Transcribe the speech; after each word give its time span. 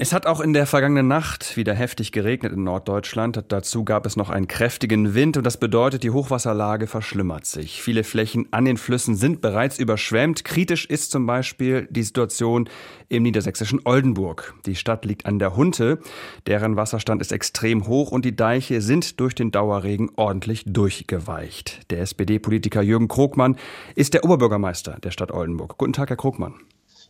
es 0.00 0.12
hat 0.12 0.26
auch 0.26 0.40
in 0.40 0.52
der 0.52 0.64
vergangenen 0.64 1.08
Nacht 1.08 1.56
wieder 1.56 1.74
heftig 1.74 2.12
geregnet 2.12 2.52
in 2.52 2.62
Norddeutschland. 2.62 3.42
Dazu 3.48 3.84
gab 3.84 4.06
es 4.06 4.14
noch 4.14 4.30
einen 4.30 4.46
kräftigen 4.46 5.12
Wind 5.12 5.36
und 5.36 5.42
das 5.42 5.56
bedeutet, 5.56 6.04
die 6.04 6.12
Hochwasserlage 6.12 6.86
verschlimmert 6.86 7.46
sich. 7.46 7.82
Viele 7.82 8.04
Flächen 8.04 8.46
an 8.52 8.64
den 8.64 8.76
Flüssen 8.76 9.16
sind 9.16 9.40
bereits 9.40 9.76
überschwemmt. 9.76 10.44
Kritisch 10.44 10.86
ist 10.86 11.10
zum 11.10 11.26
Beispiel 11.26 11.88
die 11.90 12.04
Situation 12.04 12.68
im 13.08 13.24
niedersächsischen 13.24 13.80
Oldenburg. 13.84 14.54
Die 14.66 14.76
Stadt 14.76 15.04
liegt 15.04 15.26
an 15.26 15.40
der 15.40 15.56
Hunte, 15.56 15.98
deren 16.46 16.76
Wasserstand 16.76 17.20
ist 17.20 17.32
extrem 17.32 17.88
hoch 17.88 18.12
und 18.12 18.24
die 18.24 18.36
Deiche 18.36 18.80
sind 18.80 19.18
durch 19.18 19.34
den 19.34 19.50
Dauerregen 19.50 20.12
ordentlich 20.14 20.62
durchgeweicht. 20.64 21.90
Der 21.90 22.02
SPD-Politiker 22.02 22.82
Jürgen 22.82 23.08
Krogmann 23.08 23.56
ist 23.96 24.14
der 24.14 24.22
Oberbürgermeister 24.22 24.98
der 25.02 25.10
Stadt 25.10 25.32
Oldenburg. 25.32 25.76
Guten 25.76 25.92
Tag, 25.92 26.10
Herr 26.10 26.16
Krogmann. 26.16 26.54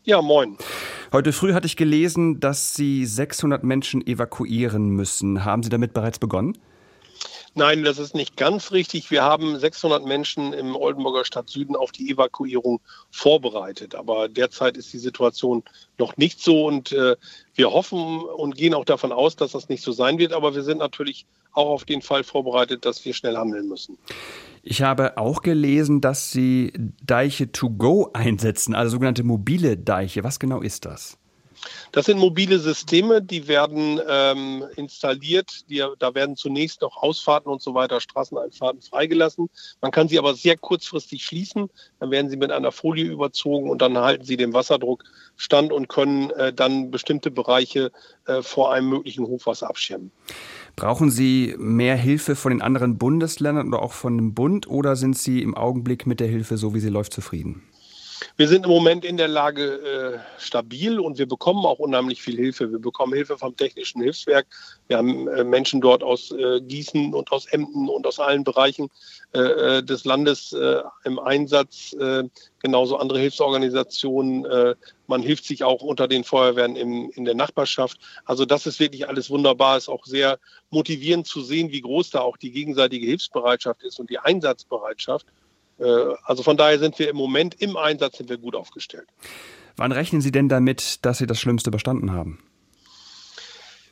Ja, 0.09 0.23
moin. 0.23 0.57
Heute 1.13 1.35
früh 1.35 1.53
hatte 1.53 1.67
ich 1.67 1.77
gelesen, 1.77 2.41
dass 2.41 2.73
Sie 2.73 3.05
600 3.05 3.63
Menschen 3.63 4.07
evakuieren 4.07 4.89
müssen. 4.89 5.45
Haben 5.45 5.63
Sie 5.63 5.69
damit 5.69 5.93
bereits 5.93 6.19
begonnen? 6.19 6.57
Nein, 7.55 7.83
das 7.83 7.99
ist 7.99 8.15
nicht 8.15 8.37
ganz 8.37 8.73
richtig. 8.73 9.11
Wir 9.11 9.23
haben 9.23 9.59
600 9.59 10.05
Menschen 10.05 10.53
im 10.53 10.77
Oldenburger 10.77 11.25
Stadt 11.25 11.49
Süden 11.49 11.77
auf 11.77 11.93
die 11.93 12.11
Evakuierung 12.11 12.81
vorbereitet. 13.11 13.95
Aber 13.95 14.29
derzeit 14.29 14.77
ist 14.77 14.93
die 14.93 14.99
Situation 14.99 15.63
noch 15.99 16.17
nicht 16.17 16.41
so 16.41 16.67
und 16.67 16.93
äh, 16.93 17.17
wir 17.55 17.73
hoffen 17.73 18.21
und 18.21 18.57
gehen 18.57 18.75
auch 18.75 18.85
davon 18.85 19.13
aus, 19.13 19.37
dass 19.37 19.53
das 19.53 19.69
nicht 19.69 19.83
so 19.83 19.93
sein 19.93 20.19
wird. 20.19 20.33
Aber 20.33 20.55
wir 20.55 20.63
sind 20.63 20.79
natürlich 20.79 21.27
auch 21.53 21.69
auf 21.69 21.85
den 21.85 22.03
Fall 22.03 22.25
vorbereitet, 22.25 22.85
dass 22.85 23.05
wir 23.05 23.15
schnell 23.15 23.37
handeln 23.37 23.69
müssen. 23.69 23.99
Ich 24.63 24.83
habe 24.83 25.17
auch 25.17 25.43
gelesen, 25.43 26.01
dass 26.01 26.31
Sie 26.31 26.73
Deiche 27.03 27.51
to 27.53 27.71
go 27.71 28.11
einsetzen, 28.13 28.75
also 28.75 28.93
sogenannte 28.93 29.25
mobile 29.25 29.77
Deiche. 29.77 30.25
Was 30.25 30.39
genau 30.39 30.61
ist 30.61 30.85
das? 30.85 31.18
Das 31.93 32.07
sind 32.07 32.19
mobile 32.19 32.59
Systeme, 32.59 33.23
die 33.23 33.49
werden 33.49 34.01
ähm, 34.09 34.65
installiert. 34.77 35.69
Die, 35.71 35.85
da 35.99 36.15
werden 36.15 36.37
zunächst 36.37 36.83
noch 36.83 36.97
Ausfahrten 36.97 37.51
und 37.51 37.63
so 37.63 37.75
weiter, 37.75 38.01
Straßeneinfahrten 38.01 38.83
freigelassen. 38.83 39.49
Man 39.81 39.91
kann 39.91 40.09
sie 40.09 40.19
aber 40.19 40.35
sehr 40.35 40.57
kurzfristig 40.57 41.25
schließen. 41.25 41.71
Dann 42.01 42.11
werden 42.11 42.31
sie 42.31 42.37
mit 42.37 42.53
einer 42.53 42.73
Folie 42.73 43.05
überzogen 43.05 43.71
und 43.71 43.83
dann 43.83 43.97
halten 43.99 44.25
sie 44.25 44.37
den 44.37 44.53
Wasserdruck 44.53 45.05
stand 45.37 45.73
und 45.73 45.89
können 45.89 46.31
äh, 46.31 46.53
dann 46.53 46.91
bestimmte 46.91 47.31
Bereiche 47.31 47.93
äh, 48.27 48.43
vor 48.43 48.73
einem 48.73 48.89
möglichen 48.89 49.27
Hochwasser 49.27 49.69
abschirmen. 49.69 50.11
Brauchen 50.77 51.11
Sie 51.11 51.57
mehr 51.59 51.97
Hilfe 51.97 52.37
von 52.37 52.51
den 52.51 52.63
anderen 52.63 52.99
Bundesländern 52.99 53.69
oder 53.69 53.83
auch 53.83 53.93
von 53.93 54.17
dem 54.17 54.35
Bund 54.35 54.69
oder 54.69 54.95
sind 54.95 55.19
Sie 55.19 55.43
im 55.43 55.57
Augenblick 55.57 56.07
mit 56.07 56.21
der 56.21 56.29
Hilfe, 56.29 56.57
so 56.57 56.75
wie 56.75 56.81
sie 56.81 56.89
läuft, 56.89 57.13
zufrieden? 57.13 57.63
Wir 58.37 58.49
sind 58.49 58.65
im 58.65 58.71
Moment 58.71 59.05
in 59.05 59.17
der 59.17 59.29
Lage 59.29 59.65
äh, 59.65 60.41
stabil 60.41 60.99
und 60.99 61.19
wir 61.19 61.27
bekommen 61.27 61.65
auch 61.65 61.79
unheimlich 61.79 62.23
viel 62.23 62.37
Hilfe. 62.37 62.71
Wir 62.71 62.79
bekommen 62.79 63.13
Hilfe 63.13 63.39
vom 63.39 63.57
Technischen 63.57 64.03
Hilfswerk. 64.03 64.47
Wir 64.89 64.99
haben 64.99 65.29
äh, 65.29 65.45
Menschen 65.45 65.81
dort 65.81 66.03
aus 66.03 66.33
äh, 66.33 66.61
Gießen 66.61 67.15
und 67.15 67.33
aus 67.33 67.47
Emden 67.47 67.89
und 67.89 68.07
aus 68.07 68.19
allen 68.19 68.45
Bereichen 68.45 68.89
äh, 69.35 69.41
äh, 69.41 69.83
des 69.83 70.07
Landes 70.07 70.53
äh, 70.55 70.81
im 71.05 71.19
Einsatz. 71.19 71.95
genauso 72.61 72.97
andere 72.97 73.19
Hilfsorganisationen. 73.21 74.47
man 75.07 75.23
hilft 75.23 75.45
sich 75.45 75.63
auch 75.63 75.83
unter 75.83 76.09
den 76.09 76.25
Feuerwehren 76.25 76.77
im, 76.77 77.11
in 77.11 77.25
der 77.25 77.35
Nachbarschaft. 77.35 77.99
Also 78.25 78.45
das 78.45 78.67
ist 78.67 78.81
wirklich 78.81 79.09
alles 79.09 79.31
wunderbar. 79.31 79.77
Es 79.77 79.85
ist 79.85 79.89
auch 79.89 80.05
sehr 80.07 80.39
motivierend 80.71 81.27
zu 81.27 81.43
sehen, 81.43 81.71
wie 81.71 81.81
groß 81.81 82.11
da 82.11 82.21
auch 82.21 82.37
die 82.37 82.51
gegenseitige 82.51 83.07
Hilfsbereitschaft 83.07 83.83
ist 83.83 84.01
und 84.01 84.11
die 84.11 84.19
Einsatzbereitschaft. 84.19 85.27
Äh, 85.79 85.85
also 86.25 86.43
von 86.43 86.57
daher 86.57 86.79
sind 86.79 86.99
wir 86.99 87.09
im 87.09 87.17
Moment 87.17 87.61
im 87.61 87.77
Einsatz 87.77 88.19
sind 88.19 88.31
wir 88.31 88.39
gut 88.39 88.55
aufgestellt. 88.55 89.09
Wann 89.77 89.93
rechnen 89.93 90.21
Sie 90.21 90.33
denn 90.33 90.49
damit, 90.49 91.05
dass 91.05 91.19
Sie 91.19 91.27
das 91.27 91.41
Schlimmste 91.41 91.71
überstanden 91.71 92.13
haben? 92.13 92.43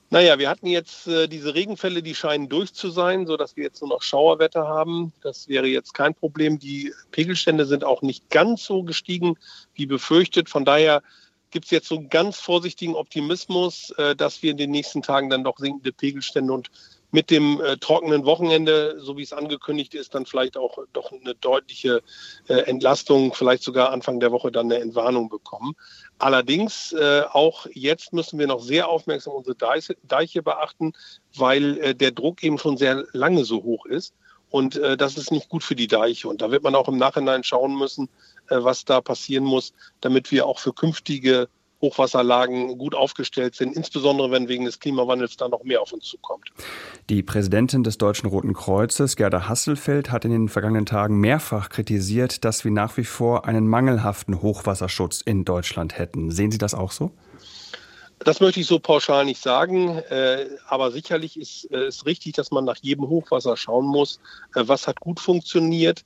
Naja, 0.09 0.39
wir 0.39 0.48
hatten 0.48 0.69
jetzt 0.69 1.08
äh, 1.08 1.27
diese 1.27 1.55
Regenfälle, 1.55 2.01
die 2.01 2.14
scheinen 2.14 2.48
durch 2.48 2.73
zu 2.73 2.91
sein, 2.91 3.27
sodass 3.27 3.57
wir 3.57 3.64
jetzt 3.64 3.80
nur 3.80 3.91
noch 3.91 4.02
Schauerwetter 4.02 4.69
haben. 4.69 5.13
Das 5.20 5.48
wäre 5.48 5.67
jetzt 5.67 5.95
kein 5.95 6.14
Problem. 6.14 6.61
Die 6.61 6.92
Pegelstände 7.11 7.67
sind 7.67 7.83
auch 7.83 8.02
nicht 8.02 8.30
ganz 8.30 8.64
so 8.64 8.85
gestiegen 8.85 9.36
wie 9.75 9.86
befürchtet. 9.86 10.48
Von 10.48 10.64
daher 10.64 11.02
gibt 11.51 11.64
es 11.64 11.70
jetzt 11.73 11.89
so 11.89 11.96
einen 11.96 12.08
ganz 12.08 12.39
vorsichtigen 12.39 12.95
Optimismus, 12.95 13.91
äh, 13.98 14.14
dass 14.14 14.42
wir 14.42 14.52
in 14.52 14.57
den 14.57 14.70
nächsten 14.70 15.02
Tagen 15.02 15.29
dann 15.29 15.42
doch 15.42 15.58
sinkende 15.58 15.92
Pegelstände 15.92 16.52
und 16.52 16.70
mit 17.16 17.30
dem 17.30 17.62
äh, 17.62 17.78
trockenen 17.78 18.27
Wochenende, 18.27 19.00
so 19.00 19.16
wie 19.16 19.22
es 19.22 19.32
angekündigt 19.32 19.94
ist, 19.94 20.14
dann 20.14 20.27
vielleicht 20.27 20.58
auch 20.58 20.77
doch 20.92 21.12
eine 21.12 21.34
deutliche 21.34 22.02
äh, 22.46 22.56
Entlastung, 22.72 23.32
vielleicht 23.32 23.62
sogar 23.62 23.90
Anfang 23.90 24.20
der 24.20 24.32
Woche 24.32 24.52
dann 24.52 24.70
eine 24.70 24.82
Entwarnung 24.82 25.30
bekommen. 25.30 25.72
Allerdings 26.18 26.92
äh, 26.92 27.22
auch 27.32 27.66
jetzt 27.72 28.12
müssen 28.12 28.38
wir 28.38 28.46
noch 28.46 28.60
sehr 28.60 28.88
aufmerksam 28.88 29.32
unsere 29.32 29.56
Deiche, 29.56 29.96
Deiche 30.02 30.42
beachten, 30.42 30.92
weil 31.34 31.78
äh, 31.78 31.94
der 31.94 32.10
Druck 32.10 32.42
eben 32.42 32.58
schon 32.58 32.77
sehr 32.77 33.06
lange 33.12 33.46
so 33.46 33.62
hoch 33.62 33.86
ist. 33.86 34.12
Und 34.50 34.77
äh, 34.77 34.98
das 34.98 35.16
ist 35.16 35.33
nicht 35.33 35.48
gut 35.48 35.64
für 35.64 35.74
die 35.74 35.88
Deiche. 35.88 36.28
Und 36.28 36.42
da 36.42 36.50
wird 36.50 36.64
man 36.64 36.74
auch 36.74 36.86
im 36.86 36.98
Nachhinein 36.98 37.44
schauen 37.44 37.78
müssen, 37.78 38.10
äh, 38.50 38.58
was 38.58 38.84
da 38.84 39.00
passieren 39.00 39.44
muss, 39.44 39.72
damit 40.02 40.30
wir 40.30 40.44
auch 40.44 40.58
für 40.58 40.74
künftige 40.74 41.48
Hochwasserlagen 41.80 42.78
gut 42.78 42.94
aufgestellt 42.94 43.54
sind, 43.54 43.77
insbesondere 43.77 44.30
wenn 44.30 44.48
wegen 44.48 44.64
des 44.64 44.80
Klimawandels 44.80 45.36
da 45.36 45.48
noch 45.48 45.62
mehr 45.62 45.83
auf 45.83 45.92
uns 45.92 46.04
zukommt. 46.04 46.52
Die 47.08 47.22
Präsidentin 47.22 47.84
des 47.84 47.98
Deutschen 47.98 48.28
Roten 48.28 48.52
Kreuzes, 48.52 49.14
Gerda 49.14 49.48
Hasselfeld, 49.48 50.11
hat 50.11 50.24
in 50.24 50.33
den 50.33 50.48
vergangenen 50.48 50.86
Tagen 50.86 51.20
mehrfach 51.20 51.68
kritisiert, 51.68 52.44
dass 52.44 52.64
wir 52.64 52.72
nach 52.72 52.96
wie 52.96 53.05
vor 53.05 53.44
einen 53.44 53.68
mangelhaften 53.68 54.42
Hochwasserschutz 54.42 55.20
in 55.20 55.45
Deutschland 55.45 55.96
hätten. 55.96 56.33
Sehen 56.33 56.50
Sie 56.50 56.58
das 56.58 56.74
auch 56.74 56.90
so? 56.90 57.12
Das 58.18 58.40
möchte 58.40 58.58
ich 58.58 58.66
so 58.66 58.80
pauschal 58.80 59.24
nicht 59.24 59.40
sagen, 59.40 59.98
äh, 60.11 60.46
aber 60.66 60.90
sicherlich 60.90 61.39
ist 61.39 61.70
es 61.70 62.02
äh, 62.02 62.05
richtig, 62.06 62.33
dass 62.33 62.50
man 62.50 62.64
nach 62.64 62.78
jedem 62.83 63.08
Hochwasser 63.08 63.56
schauen 63.56 63.86
muss, 63.86 64.18
äh, 64.56 64.64
was 64.66 64.89
hat 64.89 64.98
gut 64.98 65.20
funktioniert 65.20 66.05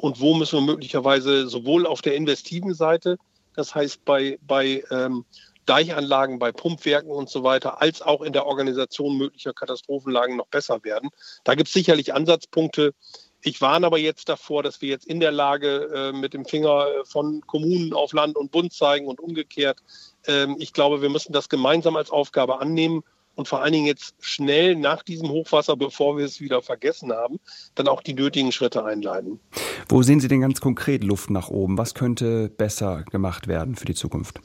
und 0.00 0.20
wo 0.20 0.34
müssen 0.34 0.60
wir 0.60 0.72
möglicherweise 0.72 1.48
sowohl 1.48 1.84
auf 1.84 2.00
der 2.00 2.14
investiven 2.14 2.74
Seite 2.74 3.18
das 3.54 3.74
heißt 3.74 4.04
bei, 4.04 4.38
bei 4.46 4.82
ähm, 4.90 5.24
Deichanlagen, 5.66 6.38
bei 6.38 6.52
Pumpwerken 6.52 7.10
und 7.10 7.28
so 7.28 7.42
weiter, 7.42 7.80
als 7.80 8.02
auch 8.02 8.22
in 8.22 8.32
der 8.32 8.46
Organisation 8.46 9.16
möglicher 9.16 9.52
Katastrophenlagen 9.52 10.36
noch 10.36 10.46
besser 10.46 10.84
werden. 10.84 11.10
Da 11.44 11.54
gibt 11.54 11.68
es 11.68 11.74
sicherlich 11.74 12.14
Ansatzpunkte. 12.14 12.94
Ich 13.42 13.60
warne 13.60 13.86
aber 13.86 13.98
jetzt 13.98 14.28
davor, 14.30 14.62
dass 14.62 14.80
wir 14.80 14.88
jetzt 14.88 15.06
in 15.06 15.20
der 15.20 15.32
Lage 15.32 15.90
äh, 15.94 16.12
mit 16.12 16.32
dem 16.32 16.46
Finger 16.46 16.86
äh, 16.86 17.04
von 17.04 17.42
Kommunen 17.46 17.92
auf 17.92 18.14
Land 18.14 18.36
und 18.36 18.50
Bund 18.50 18.72
zeigen 18.72 19.06
und 19.06 19.20
umgekehrt. 19.20 19.80
Ähm, 20.26 20.56
ich 20.58 20.72
glaube, 20.72 21.02
wir 21.02 21.10
müssen 21.10 21.32
das 21.32 21.50
gemeinsam 21.50 21.96
als 21.96 22.10
Aufgabe 22.10 22.60
annehmen 22.60 23.02
und 23.34 23.48
vor 23.48 23.62
allen 23.62 23.72
Dingen 23.72 23.86
jetzt 23.86 24.14
schnell 24.20 24.76
nach 24.76 25.02
diesem 25.02 25.28
Hochwasser, 25.28 25.76
bevor 25.76 26.16
wir 26.16 26.24
es 26.24 26.40
wieder 26.40 26.62
vergessen 26.62 27.12
haben, 27.12 27.38
dann 27.74 27.88
auch 27.88 28.02
die 28.02 28.14
nötigen 28.14 28.52
Schritte 28.52 28.84
einleiten. 28.84 29.40
Wo 29.88 30.02
sehen 30.02 30.20
Sie 30.20 30.28
denn 30.28 30.40
ganz 30.40 30.60
konkret 30.60 31.04
Luft 31.04 31.30
nach 31.30 31.50
oben? 31.50 31.76
Was 31.76 31.94
könnte 31.94 32.48
besser 32.48 33.02
gemacht 33.10 33.48
werden 33.48 33.74
für 33.74 33.86
die 33.86 33.94
Zukunft? 33.94 34.40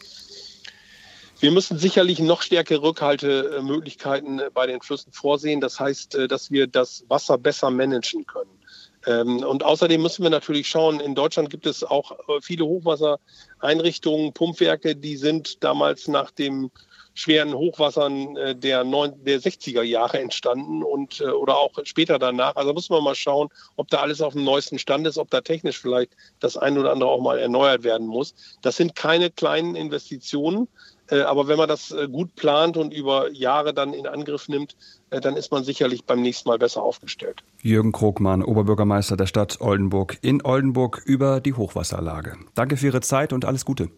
Wir 1.42 1.52
müssen 1.52 1.78
sicherlich 1.78 2.20
noch 2.20 2.42
stärkere 2.42 2.82
Rückhaltemöglichkeiten 2.82 4.42
bei 4.54 4.68
den 4.68 4.82
Flüssen 4.82 5.14
vorsehen. 5.14 5.62
Das 5.62 5.80
heißt, 5.80 6.16
äh, 6.16 6.28
dass 6.28 6.52
wir 6.52 6.68
das 6.68 7.06
Wasser 7.08 7.38
besser 7.38 7.70
managen 7.70 8.26
können. 8.26 8.60
Ähm, 9.08 9.44
und 9.44 9.64
außerdem 9.64 10.02
müssen 10.02 10.24
wir 10.24 10.30
natürlich 10.30 10.68
schauen, 10.68 11.00
in 11.00 11.16
Deutschland 11.16 11.50
gibt 11.50 11.66
es 11.66 11.86
auch 11.86 12.12
äh, 12.12 12.42
viele 12.42 12.66
Hochwassereinrichtungen, 12.66 14.34
Pumpwerke, 14.34 14.98
die 14.98 15.16
sind 15.16 15.64
damals 15.64 16.10
nach 16.10 16.32
dem 16.32 16.70
schweren 17.14 17.54
Hochwassern 17.54 18.36
äh, 18.36 18.56
der, 18.56 18.84
neun, 18.84 19.14
der 19.24 19.40
60er 19.40 19.82
Jahre 19.82 20.20
entstanden 20.20 20.84
und 20.84 21.22
äh, 21.22 21.26
oder 21.26 21.58
auch 21.58 21.72
später 21.84 22.20
danach. 22.20 22.58
Also 22.58 22.74
muss 22.74 22.90
man 22.90 23.04
mal 23.04 23.16
schauen, 23.16 23.50
ob 23.78 23.88
da 23.88 24.02
alles 24.02 24.22
auf 24.22 24.34
dem 24.34 24.44
neuesten 24.44 24.80
Stand 24.80 25.08
ist, 25.08 25.18
ob 25.18 25.30
da 25.30 25.40
technisch 25.42 25.80
vielleicht 25.80 26.12
das 26.40 26.58
ein 26.58 26.78
oder 26.78 26.92
andere 26.92 27.10
auch 27.10 27.22
mal 27.22 27.40
erneuert 27.40 27.84
werden 27.84 28.08
muss. 28.08 28.36
Das 28.62 28.76
sind 28.76 28.96
keine 28.96 29.32
kleinen 29.32 29.76
Investitionen, 29.76 30.68
äh, 30.68 30.99
aber 31.12 31.48
wenn 31.48 31.58
man 31.58 31.68
das 31.68 31.96
gut 32.12 32.36
plant 32.36 32.78
und 32.78 32.94
über 32.94 33.32
Jahre 33.32 33.74
dann 33.74 33.94
in 33.94 34.06
Angriff 34.06 34.48
nimmt, 34.48 34.76
dann 35.10 35.36
ist 35.36 35.52
man 35.52 35.64
sicherlich 35.64 36.06
beim 36.06 36.22
nächsten 36.22 36.50
Mal 36.50 36.60
besser 36.60 36.84
aufgestellt. 36.84 37.44
Jürgen 37.62 37.92
Krogmann, 37.92 38.44
Oberbürgermeister 38.44 39.18
der 39.18 39.26
Stadt 39.26 39.60
Oldenburg 39.62 40.18
in 40.22 40.46
Oldenburg 40.46 41.02
über 41.06 41.40
die 41.40 41.54
Hochwasserlage. 41.54 42.38
Danke 42.54 42.78
für 42.78 42.88
Ihre 42.88 43.02
Zeit 43.02 43.34
und 43.34 43.46
alles 43.46 43.66
Gute. 43.66 43.90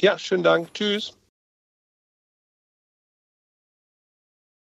Ja, 0.00 0.18
schönen 0.18 0.44
Dank. 0.44 0.72
Tschüss. 0.72 1.17